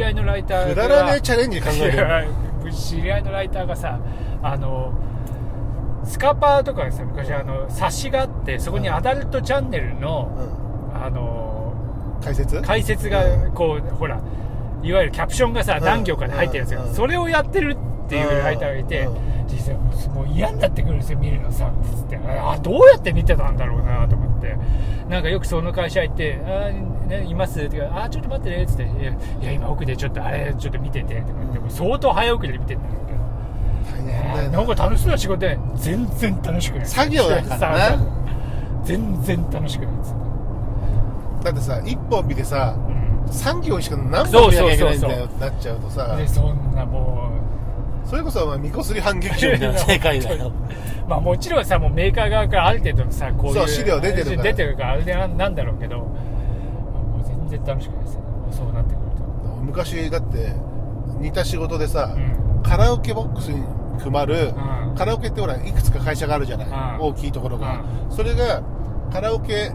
[0.00, 1.96] り合いのライターがくだらねえチャレンジ考える。
[1.98, 2.06] よ
[2.72, 3.98] 知り合いのライターがさ
[4.42, 4.92] あの
[6.04, 10.30] スカパーとかさ昔あの冊子があってそこにアダルトチャンネルの、
[10.92, 11.02] うん。
[11.02, 11.72] あの
[12.22, 12.60] 解説？
[12.62, 13.22] 解説が
[13.54, 14.20] こうほら
[14.82, 15.84] いわゆるキャプションがさうん。
[15.84, 16.86] 何行かで入ってるやつうん。
[16.88, 19.08] がそれをやってるっていうライターがいて
[19.50, 19.74] 実際
[20.14, 24.56] もう嫌になってくるんですよ見るのさつってあどうやって見てたんだろうなと思って
[25.08, 26.70] なんかよくその会社行って「あ、
[27.08, 33.00] ね、います?」って言うかあちょっと待ってね」っつって「いやいや今奥でちょっとあれちょっと見てて」とかって相当早送りで見てるんだけど。
[33.80, 37.98] 大変だよなんか楽しそうな仕事で全然楽しくない作業だからなさ
[38.84, 47.40] 全然楽しくないっつってだってさ一本見てさうん3行しか何本見なきゃいけないんだよってなっちゃうとさでそんなもう
[48.04, 50.48] それこそお前みこすり反撃場みたいな 世界だよ。
[50.48, 50.52] う
[51.08, 56.04] まあもちろんさもうメーカー側からある程度のさこういうそう資料出てるから出てるからあれでなんだろうけども
[57.20, 59.22] う全然楽しくないですよねそうなってくると。
[59.62, 60.52] 昔だって
[61.20, 62.62] 似た仕事でさ、うん。
[62.62, 63.62] カラオケボックスに
[63.98, 64.52] 組まる、
[64.88, 64.94] うん。
[64.96, 67.06] カラオケってほらいくつか会社があるじゃない、うん。
[67.08, 68.62] 大きいところが、それが
[69.12, 69.70] カラオケ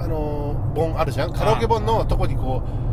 [0.00, 1.32] あのー本あるじゃん？
[1.32, 2.85] カラオケ本のとこにこう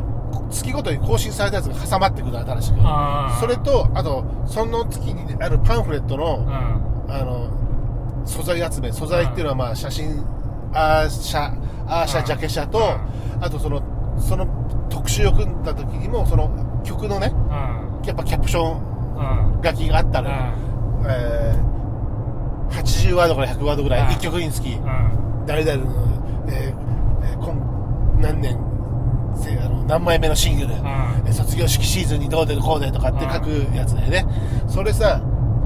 [0.53, 2.77] 月ごとに更新されたやつが挟まってくる新しく。
[3.39, 6.41] それとあとその月にあるパンフレットの、う
[7.09, 7.11] ん。
[7.13, 7.49] あの
[8.25, 10.23] 素材集め素材っていうのはまあ写真
[10.73, 11.51] アーシャ
[11.87, 12.25] アーシャうん。
[12.25, 12.81] ジャケ写とう
[13.41, 13.81] あとその
[14.19, 14.47] その
[14.89, 18.05] 特集を組んだ時にもその曲のねうん。
[18.05, 19.61] やっぱキャプションうん。
[19.63, 20.29] 書きがあったの。
[20.29, 20.35] よ、
[21.07, 21.73] えー
[22.73, 24.07] 80ワードから100ワードぐらいうん。
[24.15, 25.45] 1曲につきうん。
[25.45, 25.91] 誰々の、
[26.47, 26.55] えー
[27.25, 27.53] えー今
[28.21, 28.57] 何年
[29.87, 34.25] 何枚目のシングル、えー卒業式シーズンにどうでこうでとかって書くやつだよね。
[34.67, 35.19] それさ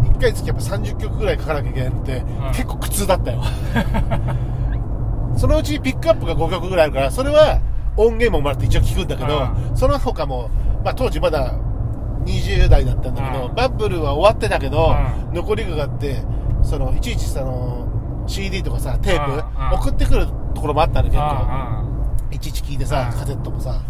[0.04, 3.44] 1回につきやっぱ30曲ぐらい書かなきゃいけないのって、結構苦痛だったよ。
[5.36, 7.60] そのうちピックアップが5曲ぐらいあるからそれは
[7.96, 9.38] 音源ももらって一応聞くんだけど、
[9.74, 10.50] うその他も、
[10.84, 11.54] まあ、当時まだ
[12.26, 14.96] 20代だったんだけど、うんバブルは終わってたけど、
[15.32, 16.24] う残りがあって
[16.64, 17.88] そのいちいちその
[18.28, 21.84] CD とかさテープ、うんうん送ってくるところもあったの結構、あ
[22.32, 22.40] い。
[22.40, 23.82] ちいち聞いてさ、うんカセットもさ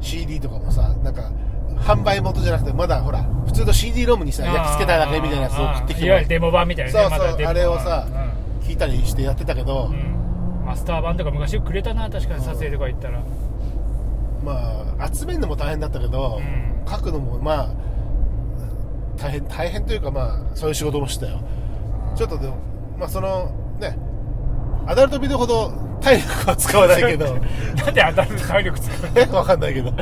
[0.00, 1.30] CD とかもさなんか
[1.76, 8.36] 販売元じゃなくてまだほら普通の CD ロームにさ焼き付けただけみたいなやつを送ってきていわゆるデモ版みたいなねそうそうまあれをさうん。
[8.66, 10.64] 聞いたりしてやってたけど、うん。
[10.66, 13.22] マスター版とか昔くれたな確かに撮影とか行ったら。
[14.44, 16.90] まあ集めるのも大変だったけど、うん。
[16.90, 17.68] 書くのもまあ
[19.16, 21.40] 大変大変というかまあそういう仕事もしたよ。
[22.16, 22.56] ちょっとでも
[22.98, 23.96] まあそのね
[24.86, 25.72] アダルトビデオほど
[26.06, 27.24] 体力は使わないけど。
[27.74, 29.92] なんであんな体力使うえ わかんないけど。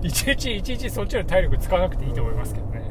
[0.00, 2.82] いちいちいちいちそっちの体力使わなくていいと思いますけどね。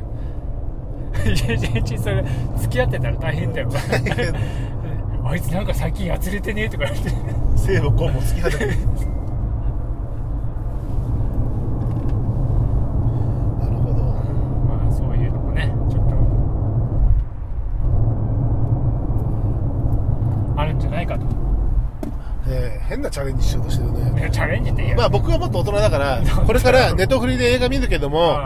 [1.31, 2.25] いちいちそれ
[2.57, 3.69] 付き合ってたら大変だよ。
[5.23, 6.63] あいつなんか最近やつれてね？
[6.63, 7.09] えとか言って。
[7.55, 8.55] 性も根も好きだね
[13.61, 14.03] なるほど。
[14.03, 16.15] まあそういうのもねちょっと。
[20.61, 21.34] あるんじゃないかと
[22.47, 24.11] えー変なチャレンジしようとしてるね。
[24.21, 28.37] ねチャレンジっていいやまあ僕はもっと大人だから これからネットフリで映画見るけども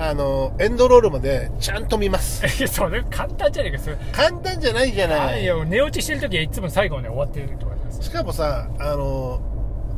[0.00, 2.46] あのエンドロールまでちゃんと見ます。
[2.58, 5.42] いやそれ簡単じゃねえかそれ簡単じゃないじゃない。
[5.42, 9.40] いや寝落ちしてる時はいつも最後まで終わってるとかしかもさあの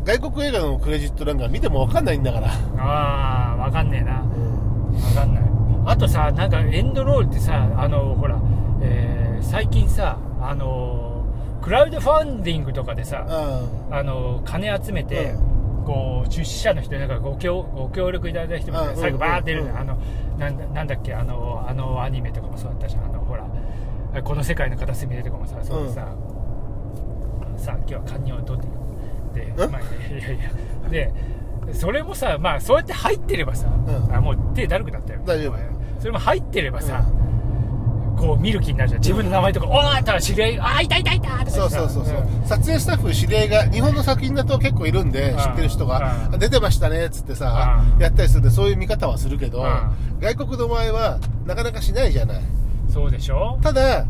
[0.05, 2.47] 外国映画のクレジットなんか見ても分かんないんだから、
[2.79, 4.23] ああ分かんねえな。
[4.23, 5.45] 分かんない。
[5.85, 8.39] あとさなんかエンドロールってさあのほら、
[8.81, 11.10] えー最近さあの
[11.63, 15.35] クラウドファンディングとかでさ、うあの金集めて、
[15.85, 18.97] こう出資者の人なんかご協ご協力いただいた人もうん。
[18.97, 19.79] 最後バーって出るの、うん。
[19.79, 19.99] あの
[20.39, 23.05] なんだなんだっけあのあのアニメとかもそうだったじゃん。
[23.05, 23.47] あのほら
[24.23, 26.09] この世界の片隅でとかもさそうでさ、
[27.57, 28.63] さ今日は堪忍を取っ
[29.35, 30.51] てで、んまあ、いやいや
[30.91, 31.13] で
[31.73, 34.15] それもさまあそうやって入ってればさ、うん。
[34.15, 35.21] あもう手だるくなったよ。
[35.25, 35.57] 大丈夫。
[36.01, 37.05] それも入ってればさ、
[38.17, 39.01] こう見る気になるじゃん。
[39.01, 41.29] 自分の名前とか「おー!」とか知り合い「あーいたいたいた!」
[41.71, 45.37] そうそうそうそう、ん撮影スタッフ知り合いが日本の作品だと結構いるんでん。
[45.37, 46.29] 知ってる人が。
[46.33, 46.39] うん。
[46.39, 48.03] 出てましたねっつってさうん。
[48.03, 49.67] やったりするんでそういう見方はするけどう
[50.21, 52.43] 外国の場合はなかなかしないじゃない。
[52.93, 53.59] そうでしょ？
[53.63, 54.07] ただ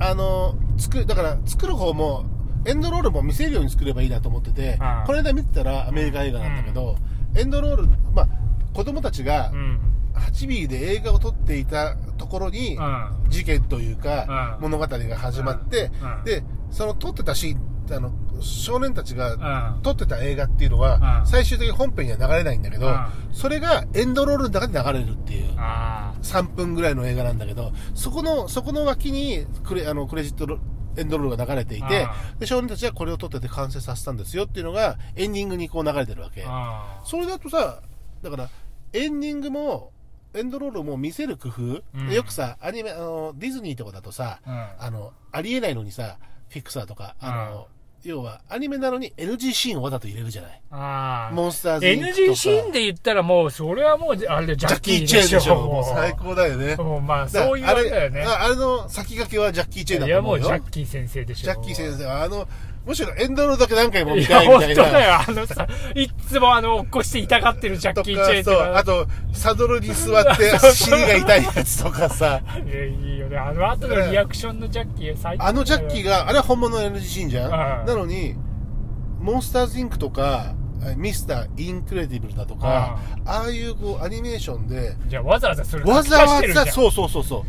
[0.00, 2.24] あの作るだから作る方も
[2.66, 4.78] エンドロールも見せるように作ればいいなと思っててうん。
[5.06, 6.96] この間見てたらアメリカ映画なんだけど
[7.36, 8.28] エンドロールまあ
[8.74, 9.80] 子供たちがうん。
[10.14, 13.10] 8ミリで映画を撮っていたところにうん。
[13.28, 14.70] 事件というかうん。
[14.70, 16.24] 物語が始まってうん。
[16.24, 18.12] でその撮ってたシーンあの
[18.42, 19.82] 少年たちがうん。
[19.82, 21.26] 撮ってた映画っていうのはうん。
[21.26, 23.06] 最終的に本編には流れないんだけどうん。
[23.32, 30.58] それがエンドロールの中で流れるっていうあ3分ぐらいの映画なんだけどそこのそこの脇にクレあのクレジットロ
[30.96, 36.44] エンドロールが流れていてあで少年たちはこれを撮ってて完成させたんですよっていうのがエンディングにこう流れてるわけ。
[37.04, 37.80] それだとさ
[38.22, 38.48] だから
[38.92, 39.92] エンディングも
[40.34, 42.12] エンドロールも見せる工夫、うん。
[42.12, 44.52] よくさアニメあのディズニーとかだとさ、うん。
[44.52, 47.66] あのありえないのにさフィクサーとかあの、
[48.04, 50.62] 要はアニメなのに NG シーンをわざと入れるじゃない。
[50.70, 52.20] ああモンスターズインクとか。
[52.20, 55.56] NG シーンで言ったらもうそれはもうあれでジャッキージャッキー・チェーンでしょ。
[55.56, 55.84] もう。
[55.84, 56.76] 最高だよね。
[56.76, 58.22] もうまあそういうあれだよね。
[58.22, 60.56] あれあれの先駆けはジャッキー・チェーンだいやもと思うよ。
[60.56, 61.52] うジャッキー先生でしょ。
[61.52, 62.48] ジャッキー先生はあの
[62.88, 64.82] むしろエンドロールだけ何回も見たいみたいな。
[64.82, 65.14] 本当だよ。
[65.28, 72.40] あのさいっつもあの落っこして痛がってるジャッとキー・チェーンとかあとサドルに座って 尻が痛いやつとかさ。
[72.66, 73.36] いやいいよね。
[73.36, 77.80] あの後のリアクションのジャッキー最高あのジャッキーがあれは本物の NG シーンじゃん。
[77.80, 77.86] うん。
[77.86, 78.34] なのに
[79.20, 80.54] モンスターズインクとか
[80.96, 87.42] ミスターインクレディブルだとかああいうこうアニメーションでじゃあわざわざそれわざわざそうそうそうそう。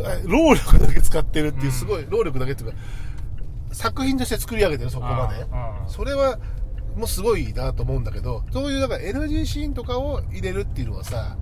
[0.00, 1.72] え労力だけ使ってるっていううん。
[1.72, 2.76] すごい労力だけっていうか
[3.74, 5.46] 作品として作り上げてるそこまで。
[5.86, 6.38] それは
[6.96, 11.36] もうすごいなと思うんだけどそういうだから NG シーンとかを入れるっていうのはさ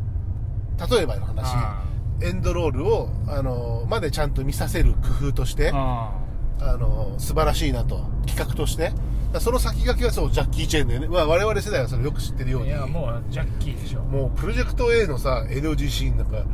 [0.91, 1.53] 例えばの話。
[1.55, 1.85] あ
[2.23, 6.13] エンドロールをあのまでちゃんと見させる工夫としてあ
[6.61, 8.05] あの素晴らしいなと。
[8.27, 8.93] 企画として。
[9.41, 14.03] その先駆けはそうジャッキー・チェーンだよね、まあ、我々世代はそれよく知ってるよういにやもうジャッキーでしょ。
[14.03, 16.45] もうプロジェクト A のさ NG シーンなんか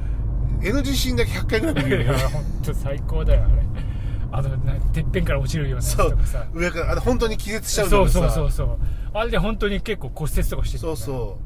[0.61, 2.19] NG シーンだけ100回ぐらい見いるよね。
[2.23, 3.78] や本当最高だよあれ
[4.31, 6.47] あのなてっぺんから落ちるようなやつそうとかさ。
[6.53, 8.21] 上からあれ本当に気絶しちゃうそうさ。
[8.21, 8.79] そうそうそう
[9.15, 10.77] あれで本当に結構骨折とかして。
[10.77, 10.97] るそう。
[10.97, 11.39] そ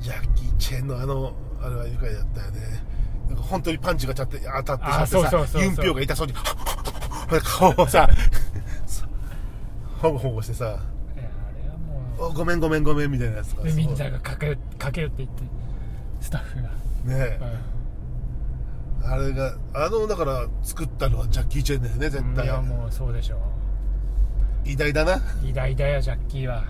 [0.00, 2.60] うジャッキー・チェンのあのあれは愉快だったよね。
[3.28, 5.62] なんか本当にパンチがちゃって当たってあちゃってさそうそうそうそう。
[5.62, 6.34] ユンピョウが痛そうに
[7.42, 8.08] 顔をさ
[10.00, 10.78] ほごほごしてさ
[12.16, 15.42] ごめんごめんごめんみたいなやつがうでみんなが駆け駆け寄っていって
[16.20, 16.70] スタッフが、ね
[17.08, 17.40] え
[19.08, 23.38] あれがあのだから作ったのはジャッキー・チェンだよね絶うん、い対やもうそうでしょ
[24.64, 25.20] 偉大だな。
[25.44, 26.64] 偉大だよジャッキーは。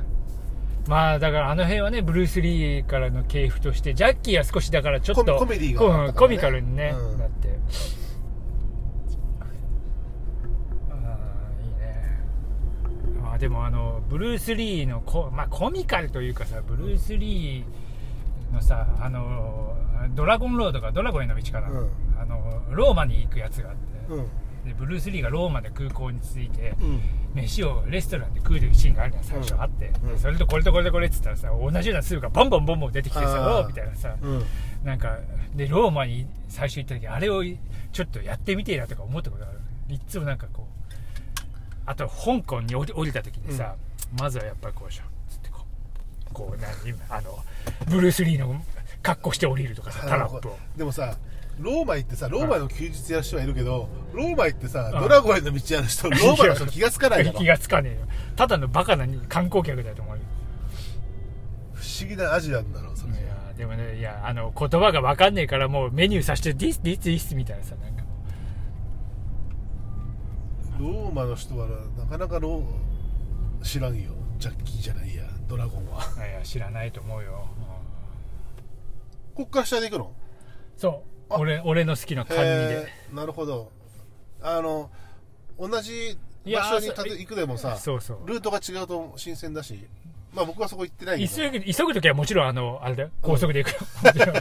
[0.87, 6.13] まあだからあの辺はねブルース・リーからの系譜としてジャッキーは少しだからちょっとコメディがね。
[6.13, 7.49] コミカルにね、うんなって。
[10.91, 11.07] ああ
[11.65, 12.21] いいね。
[13.23, 19.75] まあでもあのブルース・リーのコ,、まあ、コミカルというかさブルース・リーのさあの
[20.15, 21.77] ドラゴンロードかドラゴンへの道かな、うん。
[21.79, 21.81] あ
[22.29, 24.25] のローマに行くやつがあって、うん。
[24.67, 27.01] でブルース・リーがローマで空港に着いて、うん。
[27.35, 30.09] 飯をレストランで食うシーンがあるじゃん最初あって、うん。
[30.09, 34.43] でそれとこれとこれとこれっつったらさ同じようなスープがボンボンボンボン出てきてさおーみたいなさうん。
[34.85, 35.19] なんか
[35.55, 39.61] でローマに最初行った時あれをちょっとやってみてえなとか思ったことがある。
[39.89, 40.87] いっつもなんかこう
[41.87, 43.77] あと香港に降り降りた時にさ、
[44.19, 45.65] まずはやっぱりこうしょつってこ
[46.31, 47.39] うこう何あの
[47.89, 48.61] ブルース・リーの
[49.03, 50.57] 格好して降りるとかさタラップを。
[50.77, 51.17] でもさ
[51.59, 57.39] ローマ行ってさローマの休日やる人はいるけどローマ行ってさうんドラゴンへの道やる人ローマの人気がつかないだろ。
[57.41, 58.07] 気がつかねえよ。
[58.37, 60.23] ただのバカな観光客だと思うよ。
[61.75, 63.13] 不思議なアジアンだろそれ。
[63.15, 68.03] いやでもねいやあの言葉が分かんねえからもうメニューさして「this this this」みたいなさなんか。
[70.79, 74.11] もローマの人はなかなかロー知らんよ。
[74.39, 76.01] ジャッキーじゃないやドラゴンは。
[76.19, 77.49] ういや知らないと思うよ、
[79.35, 80.05] こっから下で行くの？
[80.07, 80.13] うん
[80.77, 80.93] そう。
[80.93, 82.89] あ俺俺の好きな甘味で。
[83.13, 83.71] なるほど。
[84.43, 84.91] あの
[85.59, 88.27] 同じ場所にたど行くでもさそうそう。
[88.27, 89.79] ルートが違うと新鮮だし
[90.33, 93.11] まあ僕はそこ行ってない急ぐ急ぐ時はもちろんあのあれだよ。
[93.23, 94.37] 高速で行くよ、もちろん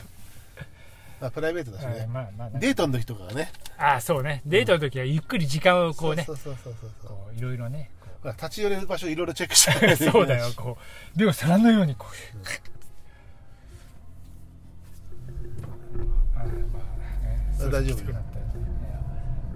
[1.22, 2.50] あプライベートだしはいねまあまあ。
[2.50, 3.52] ねデートの時とかはね。
[3.78, 4.42] あそうね。
[4.46, 7.10] デートの時はゆっくり時間をこうねそうそうそうそうそう。
[7.10, 7.90] こういろいろね
[8.38, 9.86] 立ち寄れる場所いろいろチェックして。
[9.86, 10.78] う そうだよこ
[11.16, 11.18] う。
[11.18, 12.38] でも皿のようにこう
[16.36, 16.54] あまあね
[17.45, 18.14] あ大丈夫。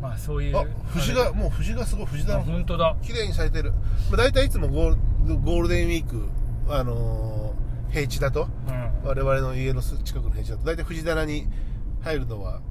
[0.02, 2.96] まあそういうあ藤がもう藤がすごい藤あだ本当だ。
[3.02, 4.96] 綺麗に咲いてる、まあ、大体いつもゴー
[5.28, 6.28] ルゴールデンウィーク
[6.70, 7.60] あのー
[7.92, 8.48] 平地だと。
[8.68, 9.08] うん。
[9.08, 10.64] 我々の家のす近くの平地だと。
[10.64, 11.48] 大体藤棚に
[12.02, 12.62] 入るのは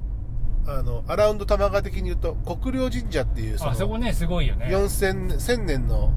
[0.65, 4.67] あのアラウンド玉川的に言うと国領神社っていうそのあそこねすごいよね。
[4.67, 6.13] 4000 1000年の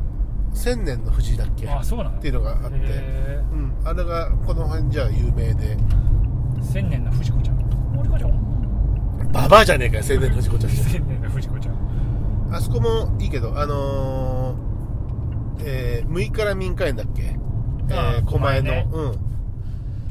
[0.54, 2.18] 1000年の藤だっけあそうなの？
[2.18, 5.76] っていうのがあって、へうん、あれがこの辺じゃ有名で。
[5.76, 7.56] ー千年の藤子ちゃん。
[7.98, 8.61] 藤子ちゃん
[9.32, 10.70] ババアじゃねえかよ1000年の藤子ちゃん。
[10.70, 12.54] 千年の藤子ちゃん。
[12.54, 17.36] あそこもいいけどあのーえー、6日から民家園だっけ？
[17.90, 18.88] えあー、狛江の、狛江ね。
[18.92, 19.14] うん。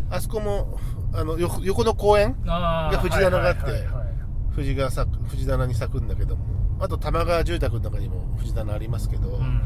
[0.09, 0.79] あそこも
[1.13, 2.35] あのよ横の公園？
[2.47, 4.07] あーが藤棚があってはいはいはいはい。
[4.55, 6.45] 藤が咲く藤棚に咲くんだけども。
[6.79, 9.61] あと玉川住宅の中にも藤棚ありますけど、うん。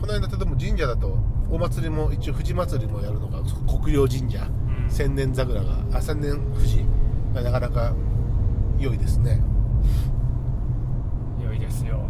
[0.00, 1.18] この辺だとでも神社だと
[1.50, 3.40] お祭りも一応藤祭りもやるのが
[3.80, 4.90] 国領神社、うん。
[4.90, 6.84] 千年桜があ千年藤
[7.34, 7.92] がなかなか
[8.84, 9.42] 良いですね。
[11.42, 12.00] 良いですよ。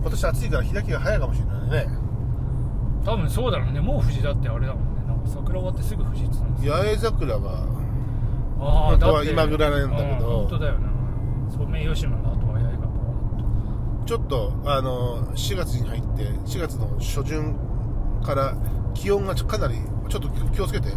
[0.00, 1.98] 今年暑いから開きが早いかもしれないね。
[3.04, 3.80] 多分そうだろうね。
[3.80, 4.90] もう藤だってあれだもんね。
[5.26, 6.72] 桜終わってすぐ富士通なんですよ。
[6.74, 7.66] 八重桜があ
[8.58, 10.08] 本当はだって今ぐらいなんだけど。
[10.08, 10.90] うん本当だよな。
[11.50, 17.56] ソメイヨシノの後は八重がぼちょっとあの4月に入って4月の初旬
[18.22, 18.54] から
[18.94, 19.74] 気温がちょかなり
[20.08, 20.88] ちょっと気をつけて。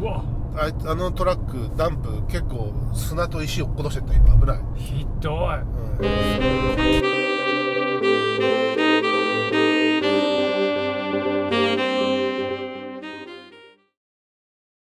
[0.00, 0.22] うわ
[0.58, 4.38] あいあのトラックダンプ結構砂と石を落っことしてった今。
[4.40, 5.56] 危ない、ひどい。
[6.00, 6.02] う
[8.72, 8.75] ん